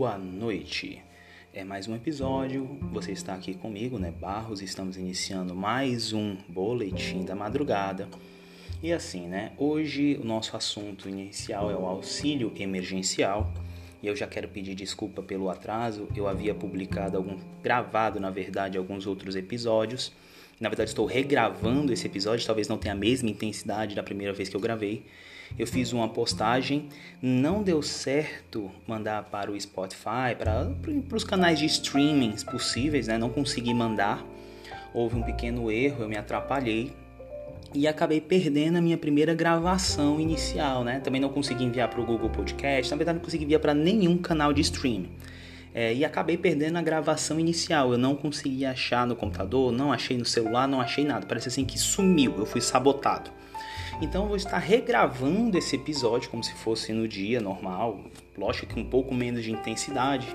[0.00, 1.02] boa noite.
[1.52, 2.64] É mais um episódio.
[2.90, 4.62] Você está aqui comigo, né, Barros?
[4.62, 8.08] Estamos iniciando mais um boletim da madrugada.
[8.82, 9.52] E assim, né?
[9.58, 13.52] Hoje o nosso assunto inicial é o auxílio emergencial.
[14.02, 16.08] E eu já quero pedir desculpa pelo atraso.
[16.16, 20.14] Eu havia publicado algum gravado, na verdade, alguns outros episódios.
[20.58, 24.48] Na verdade, estou regravando esse episódio, talvez não tenha a mesma intensidade da primeira vez
[24.48, 25.04] que eu gravei.
[25.58, 26.88] Eu fiz uma postagem,
[27.20, 30.72] não deu certo mandar para o Spotify, para,
[31.08, 33.18] para os canais de streamings possíveis, né?
[33.18, 34.24] Não consegui mandar.
[34.94, 36.92] Houve um pequeno erro, eu me atrapalhei
[37.72, 41.00] e acabei perdendo a minha primeira gravação inicial, né?
[41.00, 44.18] Também não consegui enviar para o Google Podcast, na verdade não consegui enviar para nenhum
[44.18, 45.10] canal de streaming.
[45.72, 47.92] É, e acabei perdendo a gravação inicial.
[47.92, 51.26] Eu não consegui achar no computador, não achei no celular, não achei nada.
[51.26, 53.30] Parece assim que sumiu, eu fui sabotado.
[54.00, 58.00] Então eu vou estar regravando esse episódio como se fosse no dia normal,
[58.36, 60.26] lógico que um pouco menos de intensidade,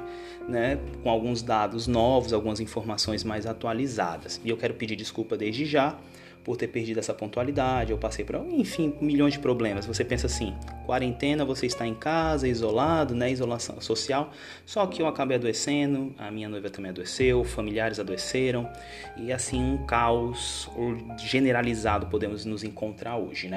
[0.48, 4.40] né, com alguns dados novos, algumas informações mais atualizadas.
[4.46, 5.98] E eu quero pedir desculpa desde já
[6.46, 9.88] por ter perdido essa pontualidade, eu passei por, enfim, milhões de problemas.
[9.88, 14.32] Você pensa assim, quarentena, você está em casa, isolado, né, isolação social.
[14.64, 18.70] Só que eu acabei adoecendo, a minha noiva também adoeceu, familiares adoeceram
[19.18, 20.70] e assim um caos
[21.18, 23.55] generalizado podemos nos encontrar hoje, né?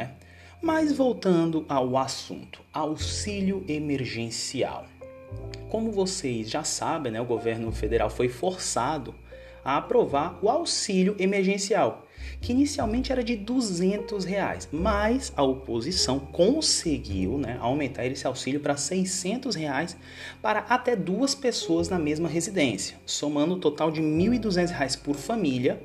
[0.61, 4.87] Mas voltando ao assunto, auxílio emergencial.
[5.69, 9.15] Como vocês já sabem, né, o governo federal foi forçado
[9.65, 12.07] a aprovar o auxílio emergencial,
[12.41, 18.77] que inicialmente era de 200 reais, mas a oposição conseguiu né, aumentar esse auxílio para
[18.77, 19.97] 600 reais
[20.41, 25.81] para até duas pessoas na mesma residência, somando o total de 1.200 reais por família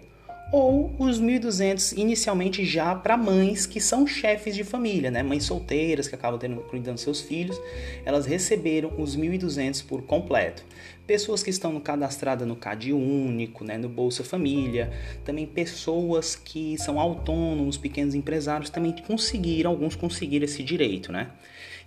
[0.54, 5.24] ou os 1.200 inicialmente já para mães que são chefes de família, né?
[5.24, 7.60] Mães solteiras que acabam tendo, cuidando seus filhos,
[8.06, 10.64] elas receberam os 1.200 por completo.
[11.08, 14.94] Pessoas que estão cadastradas no CAD único, né, no Bolsa Família,
[15.26, 21.32] também pessoas que são autônomos, pequenos empresários também conseguiram, alguns conseguiram esse direito, né?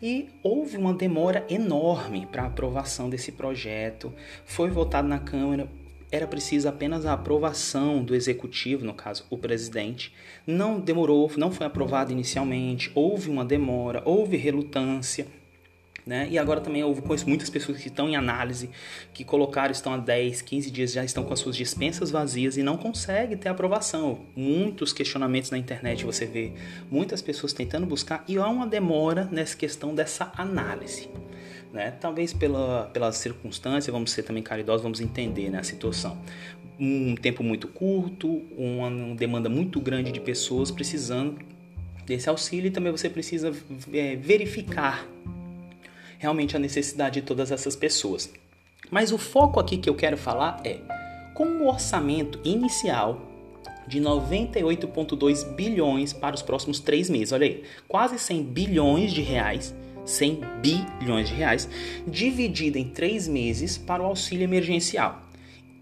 [0.02, 4.12] E houve uma demora enorme para a aprovação desse projeto.
[4.44, 5.68] Foi votado na Câmara
[6.10, 10.12] era preciso apenas a aprovação do executivo, no caso o presidente.
[10.46, 15.26] Não demorou, não foi aprovado inicialmente, houve uma demora, houve relutância.
[16.06, 16.28] Né?
[16.30, 18.70] E agora também eu conheço muitas pessoas que estão em análise,
[19.12, 22.62] que colocaram, estão há 10, 15 dias, já estão com as suas dispensas vazias e
[22.62, 24.20] não conseguem ter aprovação.
[24.36, 26.52] Muitos questionamentos na internet você vê,
[26.88, 31.08] muitas pessoas tentando buscar e há uma demora nessa questão dessa análise
[31.76, 31.92] né?
[32.00, 36.18] Talvez pela, pela circunstância, vamos ser também caridosos, vamos entender né, a situação.
[36.80, 41.38] Um tempo muito curto, uma, demanda muito grande de pessoas precisando
[42.06, 43.52] desse auxílio e também você precisa
[43.92, 45.06] é, verificar
[46.18, 48.32] realmente a necessidade de todas essas pessoas.
[48.90, 50.78] Mas o foco aqui que eu quero falar é
[51.34, 53.20] como o orçamento inicial
[53.86, 57.32] de 98,2 bilhões para os próximos três meses.
[57.32, 59.74] Olha aí, quase 100 bilhões de reais
[60.06, 61.68] 100 bilhões de reais,
[62.06, 65.22] dividida em três meses para o auxílio emergencial.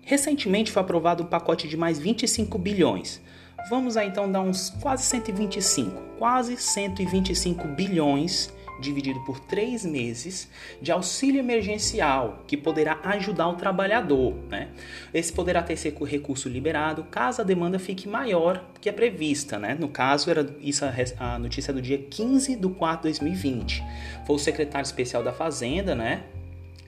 [0.03, 3.21] Recentemente foi aprovado um pacote de mais 25 bilhões.
[3.69, 10.49] Vamos aí então dar uns quase 125, quase 125 bilhões dividido por três meses
[10.81, 14.35] de auxílio emergencial que poderá ajudar o trabalhador.
[14.49, 14.69] Né?
[15.13, 19.59] Esse poderá ter esse recurso liberado caso a demanda fique maior que a prevista.
[19.59, 19.77] Né?
[19.79, 20.85] No caso, era isso
[21.19, 23.83] a, notícia do dia 15 de 4 de 2020.
[24.27, 26.25] Foi o secretário especial da Fazenda né?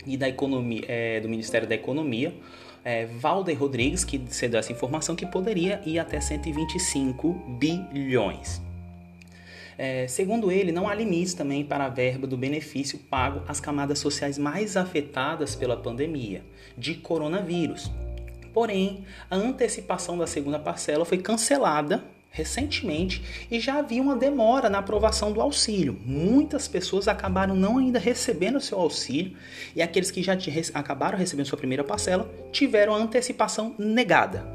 [0.07, 2.35] e da Economia, é, do Ministério da Economia.
[2.85, 8.63] É, Valder Rodrigues, que cedeu essa informação que poderia ir até 125 bilhões.
[9.79, 13.99] É, segundo ele, não há limites também para a verba do benefício pago às camadas
[13.99, 16.43] sociais mais afetadas pela pandemia
[16.77, 17.91] de coronavírus.
[18.55, 22.03] Porém, a antecipação da segunda parcela foi cancelada
[22.37, 25.99] recentemente e já havia uma demora na aprovação do auxílio.
[26.05, 29.35] Muitas pessoas acabaram não ainda recebendo seu auxílio
[29.75, 30.37] e aqueles que já
[30.75, 34.47] acabaram recebendo sua primeira parcela tiveram a antecipação negada.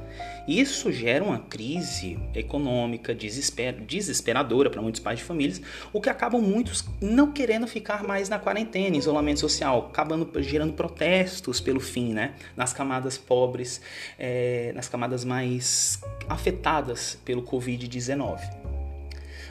[0.47, 5.61] Isso gera uma crise econômica desesper desesperadora para muitos pais de famílias,
[5.93, 11.61] o que acabam muitos não querendo ficar mais na quarentena, isolamento social, acabando gerando protestos
[11.61, 12.33] pelo fim, né?
[12.55, 13.81] Nas camadas pobres,
[14.17, 18.39] é, nas camadas mais afetadas pelo Covid-19.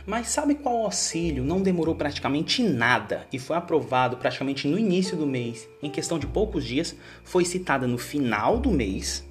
[0.06, 5.26] Mas sabe qual auxílio não demorou praticamente nada e foi aprovado praticamente no início do
[5.26, 9.29] mês, em questão de poucos dias, foi citada no final do mês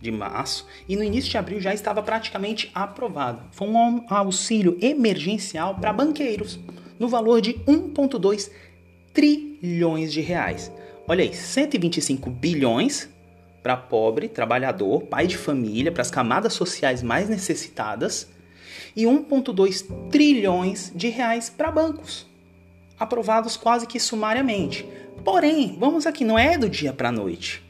[0.00, 3.42] de março e no início de abril já estava praticamente aprovado.
[3.52, 6.58] Foi um auxílio emergencial para banqueiros
[6.98, 8.50] no valor de 1,2
[9.12, 10.72] trilhões de reais.
[11.06, 13.08] Olha aí, 125 bilhões
[13.62, 18.28] para pobre, trabalhador, pai de família, para as camadas sociais mais necessitadas
[18.96, 22.26] e 1,2 trilhões de reais para bancos,
[22.98, 24.86] aprovados quase que sumariamente.
[25.24, 27.62] Porém, vamos aqui, não é do dia para a noite.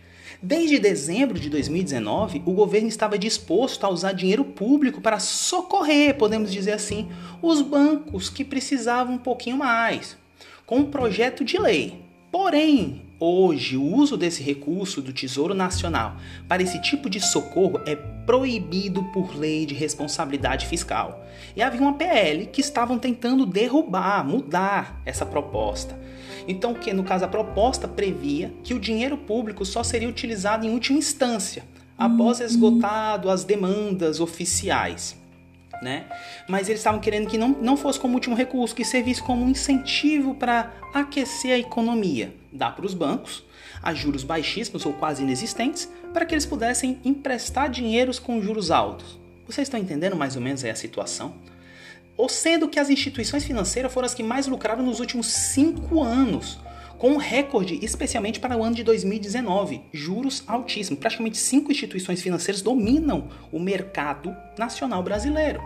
[0.42, 6.50] Desde dezembro de 2019, o governo estava disposto a usar dinheiro público para socorrer, podemos
[6.50, 7.10] dizer assim,
[7.42, 10.16] os bancos que precisavam um pouquinho mais,
[10.64, 12.00] com um projeto de lei.
[12.32, 16.16] Porém, Hoje, o uso desse recurso do Tesouro Nacional
[16.48, 21.22] para esse tipo de socorro é proibido por lei de responsabilidade fiscal.
[21.54, 26.00] E havia uma PL que estavam tentando derrubar, mudar essa proposta.
[26.48, 30.70] Então, que no caso a proposta previa que o dinheiro público só seria utilizado em
[30.70, 31.62] última instância,
[31.98, 35.19] após esgotado as demandas oficiais
[35.80, 36.06] né?
[36.48, 39.48] Mas eles estavam querendo que não, não fosse como último recurso, que servisse como um
[39.48, 42.34] incentivo para aquecer a economia.
[42.52, 43.44] Dá para os bancos
[43.82, 49.18] a juros baixíssimos ou quase inexistentes para que eles pudessem emprestar dinheiros com juros altos.
[49.46, 51.34] Vocês estão entendendo mais ou menos a situação?
[52.16, 56.58] Ou sendo que as instituições financeiras foram as que mais lucraram nos últimos cinco anos,
[57.00, 61.00] com um recorde especialmente para o ano de 2019, juros altíssimos.
[61.00, 65.62] Praticamente cinco instituições financeiras dominam o mercado nacional brasileiro.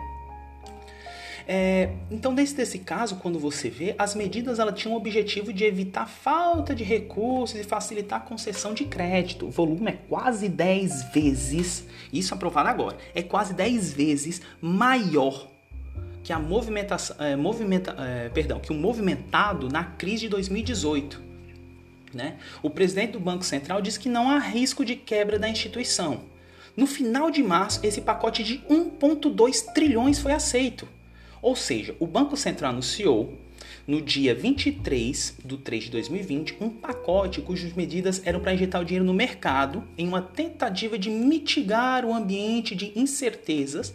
[1.46, 5.64] É, então, desse desse caso, quando você vê, as medidas ela tinham o objetivo de
[5.64, 9.46] evitar falta de recursos e facilitar a concessão de crédito.
[9.46, 15.48] O volume é quase 10 vezes, isso aprovado agora, é quase 10 vezes maior
[16.22, 21.23] que a movimentação, é, movimenta, é, perdão, que o movimentado na crise de 2018.
[22.14, 22.36] Né?
[22.62, 26.22] O presidente do Banco Central disse que não há risco de quebra da instituição.
[26.76, 30.88] No final de março, esse pacote de 1,2 trilhões foi aceito.
[31.40, 33.38] Ou seja, o Banco Central anunciou
[33.86, 38.84] no dia 23 de 3 de 2020 um pacote cujas medidas eram para injetar o
[38.84, 43.92] dinheiro no mercado em uma tentativa de mitigar o ambiente de incertezas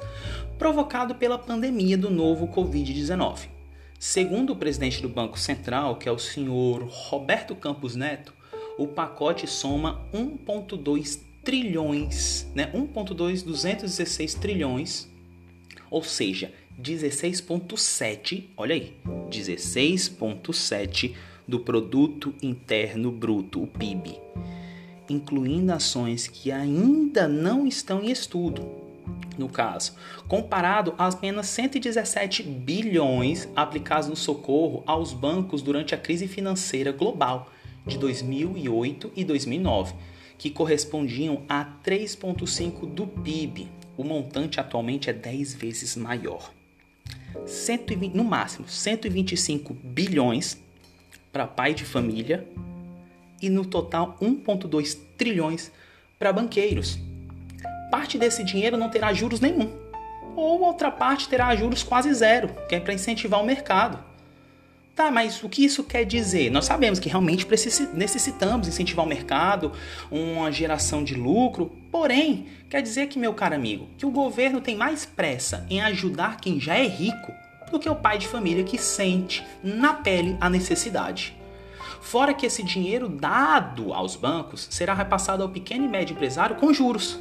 [0.60, 3.59] provocado pela pandemia do novo Covid-19.
[4.00, 8.34] Segundo o presidente do Banco Central, que é o senhor Roberto Campos Neto,
[8.78, 12.72] o pacote soma 1,2 trilhões, né?
[12.74, 15.10] 1,2 216 trilhões,
[15.92, 18.96] ou seja, 16,7, olha aí,
[19.30, 21.14] 16,7
[21.46, 24.18] do produto interno bruto, o PIB,
[25.10, 28.89] incluindo ações que ainda não estão em estudo.
[29.38, 29.96] No caso,
[30.28, 37.50] comparado a apenas 117 bilhões aplicados no socorro aos bancos durante a crise financeira global
[37.86, 39.96] de 2008 e 2009,
[40.38, 43.70] que correspondiam a 3,5 do PIB.
[43.98, 46.52] O montante atualmente é 10 vezes maior.
[47.46, 50.62] 120, no máximo 125 bilhões
[51.32, 52.48] para pai de família
[53.42, 55.72] e no total 1,2 trilhões
[56.18, 57.00] para banqueiros.
[57.92, 59.72] Parte desse dinheiro não terá juros nenhum,
[60.36, 64.10] ou outra parte terá juros quase zero, que é para incentivar o mercado.
[65.00, 66.52] Tá, mas o que isso quer dizer?
[66.52, 67.48] Nós sabemos que realmente
[67.94, 69.72] necessitamos incentivar o mercado,
[70.12, 74.76] uma geração de lucro, porém, quer dizer que, meu caro amigo, que o governo tem
[74.76, 77.32] mais pressa em ajudar quem já é rico
[77.72, 81.34] do que o pai de família que sente na pele a necessidade.
[82.02, 86.74] Fora que esse dinheiro dado aos bancos será repassado ao pequeno e médio empresário com
[86.74, 87.20] juros.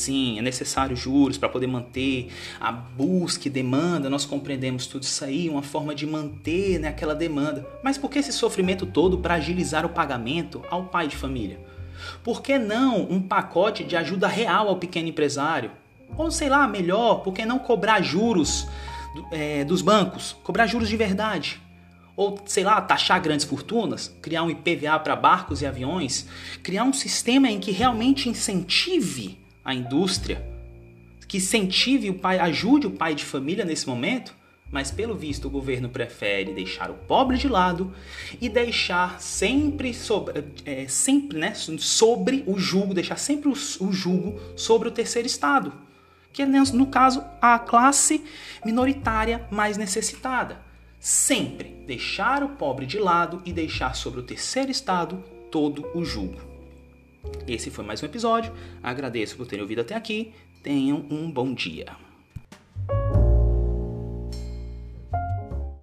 [0.00, 5.22] Sim, é necessário juros para poder manter a busca e demanda, nós compreendemos tudo isso
[5.22, 7.68] aí, uma forma de manter né, aquela demanda.
[7.84, 11.60] Mas por que esse sofrimento todo para agilizar o pagamento ao pai de família?
[12.24, 15.70] Por que não um pacote de ajuda real ao pequeno empresário?
[16.16, 18.66] Ou sei lá, melhor, por que não cobrar juros
[19.30, 20.34] é, dos bancos?
[20.42, 21.60] Cobrar juros de verdade?
[22.16, 26.26] ou sei lá, taxar grandes fortunas, criar um IPVA para barcos e aviões,
[26.62, 30.44] criar um sistema em que realmente incentive a indústria,
[31.28, 34.34] que incentive o pai, ajude o pai de família nesse momento,
[34.70, 37.92] mas pelo visto o governo prefere deixar o pobre de lado
[38.40, 44.40] e deixar sempre sobre, é, sempre, né, sobre o jugo, deixar sempre o, o jugo
[44.56, 45.72] sobre o terceiro estado,
[46.32, 48.24] que é no caso a classe
[48.64, 50.60] minoritária mais necessitada.
[51.00, 56.49] Sempre deixar o pobre de lado e deixar sobre o terceiro estado todo o jugo.
[57.46, 58.52] Esse foi mais um episódio.
[58.82, 60.32] Agradeço por terem ouvido até aqui.
[60.62, 61.96] Tenham um bom dia.